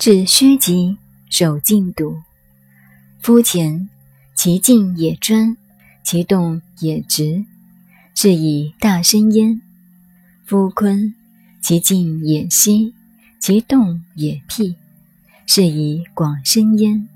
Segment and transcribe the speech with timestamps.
[0.00, 0.96] 致虚极，
[1.28, 2.16] 守静笃。
[3.20, 3.86] 夫前，
[4.34, 5.58] 其静也专，
[6.02, 7.44] 其动也直，
[8.14, 9.60] 是以大生焉。
[10.46, 11.14] 夫坤，
[11.60, 12.94] 其静也息，
[13.38, 14.74] 其动也辟，
[15.46, 17.06] 是以广生焉。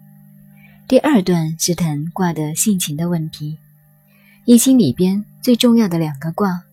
[0.87, 3.57] 第二段是谈卦的性情的问题。
[4.45, 6.64] 易经里边最重要的两个卦，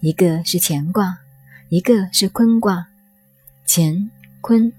[0.00, 1.20] 一个是乾卦，
[1.70, 2.88] 一个是坤卦。
[3.66, 4.10] 乾
[4.42, 4.70] 坤。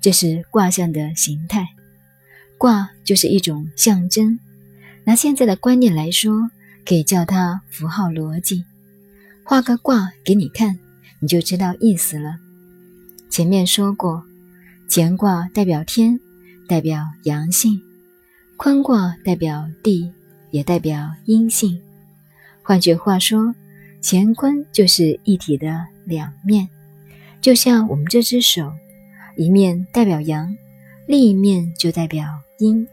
[0.00, 1.68] 这是卦象的形态，
[2.58, 4.38] 卦就是一种象征。
[5.04, 6.50] 拿现在的观念来说，
[6.84, 8.64] 可以叫它符号逻辑。
[9.44, 10.78] 画个卦给你看，
[11.20, 12.36] 你就知道意思了。
[13.28, 14.22] 前面说过，
[14.88, 16.20] 乾卦代表天，
[16.68, 17.80] 代表阳性；
[18.56, 20.12] 坤卦代表地，
[20.50, 21.80] 也代表阴性。
[22.62, 23.54] 换句话说，
[24.02, 26.68] 乾坤就是一体的两面，
[27.40, 28.72] 就像我们这只手。
[29.36, 30.56] 一面代表阳，
[31.06, 32.26] 另一面就代表
[32.58, 32.86] 阴。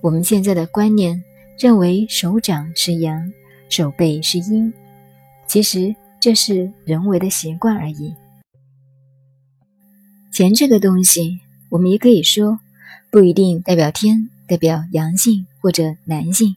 [0.00, 1.24] 我们现在的观念
[1.58, 3.32] 认为手掌是阳，
[3.68, 4.72] 手背是阴，
[5.46, 8.14] 其实这是人为的习惯而已。
[10.30, 11.40] 钱这个东西，
[11.70, 12.58] 我们也可以说
[13.10, 16.56] 不一定代表天，代表阳性或者男性。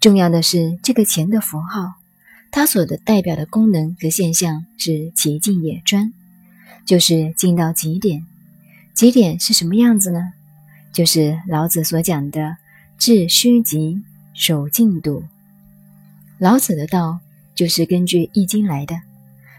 [0.00, 1.94] 重要的是这个钱的符号，
[2.50, 6.12] 它所的代表的功能和现象是奇境也专。
[6.88, 8.24] 就是静到极点，
[8.94, 10.32] 极点是什么样子呢？
[10.90, 12.56] 就是老子所讲的
[12.96, 15.22] “致虚极，守静笃”。
[16.40, 17.20] 老子的道
[17.54, 18.98] 就是根据《易经》来的，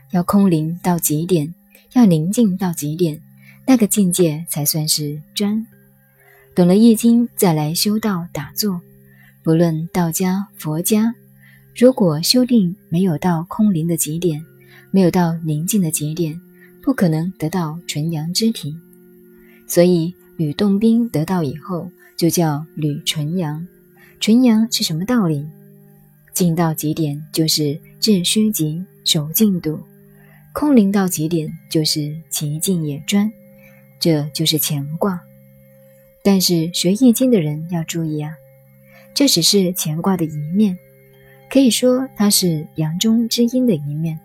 [0.10, 1.54] 要空灵到极点，
[1.94, 3.22] 要宁静到极点，
[3.68, 5.68] 那个境界才算是专。
[6.56, 8.82] 懂了《易经》，再来修道打坐，
[9.44, 11.14] 不论道家、佛家，
[11.76, 14.44] 如果修定没有到空灵的极点，
[14.90, 16.42] 没有到宁静的极点。
[16.82, 18.76] 不可能得到纯阳之体，
[19.68, 23.68] 所以吕洞宾得到以后就叫吕纯阳。
[24.20, 25.46] 纯阳是什么道理？
[26.34, 29.78] 静到极点就是致虚极，守静笃；
[30.54, 33.32] 空灵到极点就是其静也专，
[34.00, 35.22] 这就是乾卦。
[36.24, 38.32] 但是学易经的人要注意啊，
[39.14, 40.78] 这只是乾卦的一面，
[41.50, 44.20] 可以说它是阳中之阴的一面。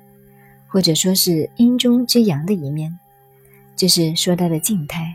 [0.75, 2.99] 或者说是阴中之阳的一面，
[3.77, 5.15] 这是说它的静态。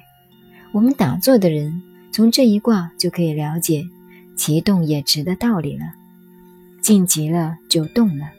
[0.72, 1.84] 我们打坐的人
[2.14, 3.84] 从这一卦就可以了解
[4.38, 5.84] 其动也直的道理了。
[6.81, 8.31] 静极了就动了，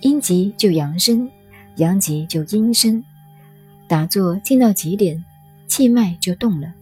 [0.00, 1.30] 阴极就阳生，
[1.76, 3.04] 阳极就阴生。
[3.86, 5.24] 打坐静到极点，
[5.68, 6.74] 气脉就动了。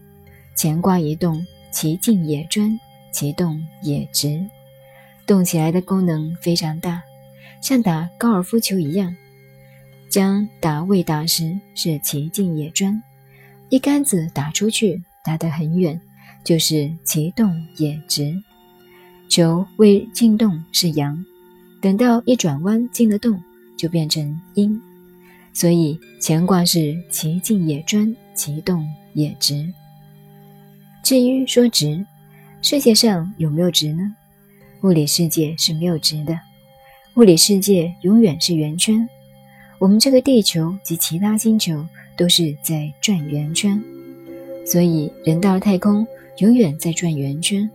[0.57, 2.81] 乾卦一动，其静也专，
[3.13, 4.43] 其动也直，
[5.27, 7.03] 动起来的功能非常大，
[7.61, 9.15] 像打高尔夫球一样。
[10.15, 13.03] 将打未打时是其静也专，
[13.69, 16.01] 一杆子打出去打得很远，
[16.45, 18.41] 就是其动也直。
[19.29, 21.25] 球未进动是阳，
[21.83, 23.43] 等到一转弯进了洞，
[23.77, 24.81] 就变成阴。
[25.53, 29.69] 所以乾卦是其静也专，其动也直。
[31.03, 32.07] 至于说直，
[32.63, 34.15] 世界上有没有直呢？
[34.85, 36.39] 物理世界是没有直的，
[37.17, 39.09] 物理世界永远是圆圈。
[39.85, 41.87] 我们这个地球及其他星球
[42.17, 43.79] 都是在转圆圈，
[44.65, 46.07] 所以人到了太空
[46.39, 47.71] 永远在转圆圈。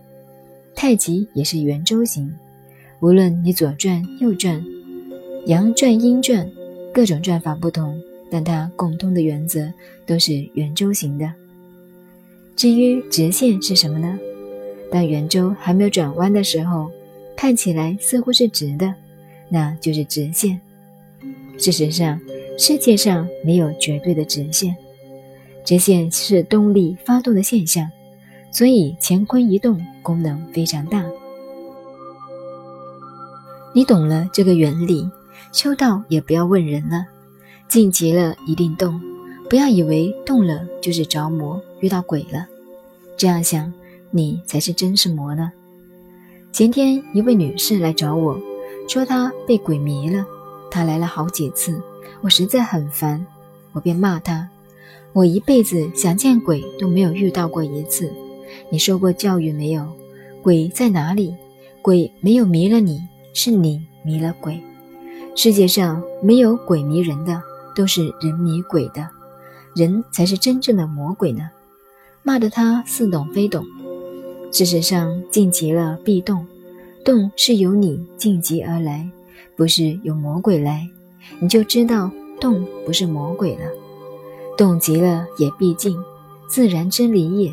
[0.74, 2.28] 太极也是圆周形，
[2.98, 4.60] 无论你左转右转，
[5.46, 6.50] 阳转阴转，
[6.92, 7.96] 各种转法不同，
[8.28, 9.72] 但它共通的原则
[10.04, 11.32] 都是圆周形的。
[12.56, 14.18] 至于直线是什么呢？
[14.90, 16.90] 当圆周还没有转弯的时候，
[17.36, 18.92] 看起来似乎是直的，
[19.48, 20.60] 那就是直线。
[21.60, 22.18] 事实上，
[22.56, 24.74] 世界上没有绝对的直线，
[25.62, 27.86] 直线是动力发动的现象，
[28.50, 31.04] 所以乾坤一动功能非常大。
[33.74, 35.06] 你懂了这个原理，
[35.52, 37.04] 修道也不要问人了，
[37.68, 38.98] 静极了一定动，
[39.50, 42.46] 不要以为动了就是着魔遇到鬼了，
[43.18, 43.70] 这样想
[44.10, 45.52] 你才是真是魔呢。
[46.52, 48.40] 前天一位女士来找我
[48.88, 50.24] 说她被鬼迷了。
[50.70, 51.82] 他来了好几次，
[52.20, 53.26] 我实在很烦，
[53.72, 54.48] 我便骂他
[55.12, 58.12] ：“我一辈子想见鬼都没有遇到过一次。
[58.70, 59.86] 你受过教育没有？
[60.42, 61.34] 鬼在哪里？
[61.82, 63.02] 鬼没有迷了你，
[63.34, 64.60] 是你迷了鬼。
[65.34, 67.42] 世界上没有鬼迷人的，
[67.74, 69.08] 都是人迷鬼的，
[69.74, 71.50] 人才是真正的魔鬼呢。”
[72.22, 73.64] 骂得他似懂非懂。
[74.52, 76.46] 事实上，静极了必动，
[77.02, 79.08] 动是由你静极而来。
[79.56, 80.88] 不是有魔鬼来，
[81.38, 82.10] 你就知道
[82.40, 83.62] 动不是魔鬼了。
[84.56, 85.96] 动极了也必静，
[86.48, 87.52] 自然真理也。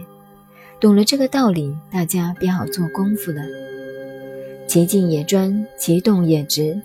[0.80, 3.42] 懂了这个道理，大家便好做功夫了。
[4.68, 6.80] 其静也专，其动也直，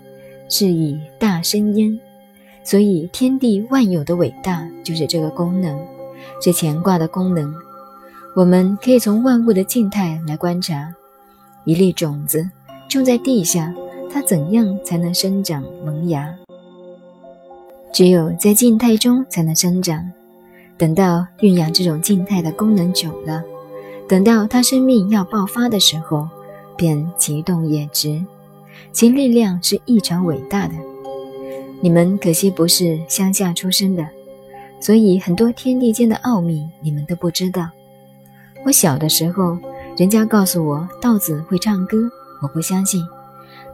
[0.49, 1.99] 是以大生焉。
[2.63, 5.77] 所以天地万有的伟大，就是这个功能，
[6.41, 7.53] 是乾卦的功能。
[8.35, 10.95] 我们可以从万物的静态来观察，
[11.65, 12.49] 一粒种子
[12.89, 13.75] 种在地下，
[14.13, 16.31] 它怎样才能生长萌芽？
[17.91, 20.07] 只有在静态中才能生长。
[20.77, 23.43] 等到蕴养这种静态的功能久了，
[24.07, 26.27] 等到它生命要爆发的时候，
[26.77, 28.23] 便其动也直，
[28.91, 30.75] 其力量是异常伟大的。
[31.81, 34.07] 你们可惜不是乡下出生的，
[34.79, 37.69] 所以很多天地间的奥秘你们都不知道。
[38.63, 39.57] 我小的时候，
[39.97, 41.97] 人家告诉我稻子会唱歌，
[42.41, 43.03] 我不相信，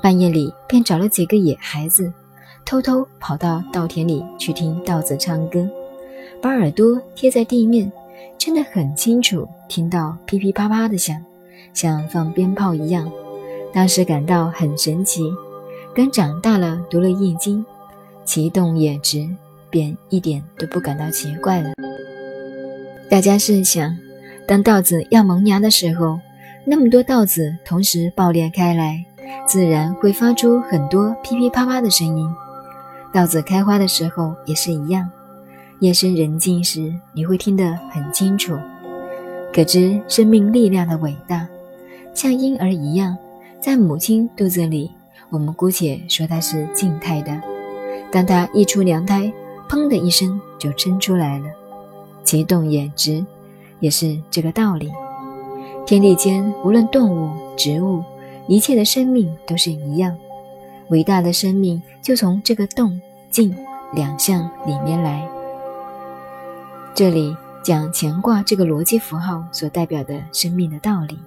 [0.02, 2.12] 半夜里便找了几个野孩子。
[2.66, 5.68] 偷偷跑到稻田里去听稻子唱歌，
[6.40, 7.92] 把耳朵贴在地面，
[8.38, 11.20] 真的很清楚听到噼噼啪啪的响，
[11.74, 13.12] 像放鞭炮一样。
[13.74, 15.32] 当时感到很神奇，
[15.96, 17.64] 等长大了读了《易经》，
[18.24, 19.28] 其动也直，
[19.72, 21.72] 便一点都不感到奇怪了。
[23.10, 23.98] 大家试想，
[24.48, 26.20] 当稻子要萌芽的时候，
[26.66, 29.06] 那么多稻子同时爆裂开来，
[29.46, 32.30] 自然会发出很多噼噼啪啪的声音。
[33.12, 35.10] 稻子开花的时候也是一样，
[35.80, 38.56] 夜深人静时，你会听得很清楚，
[39.54, 41.48] 可知生命力量的伟大。
[42.14, 43.18] 像婴儿一样，
[43.60, 44.92] 在母亲肚子里，
[45.30, 47.42] 我们姑且说它是静态的。
[48.12, 49.32] 当它一出娘胎，
[49.70, 51.46] 砰的一声就生出来了，
[52.24, 53.26] 其动也直，
[53.80, 54.92] 也是这个道理。
[55.86, 58.04] 天地间无论动物、植物，
[58.50, 60.18] 一切的生命都是一样。
[60.90, 63.00] 伟大的生命就从这个动
[63.30, 63.56] 静
[63.94, 65.26] 两项里面来。
[66.96, 71.18] 这里讲乾卦这个逻辑符号所代表的生命的道理。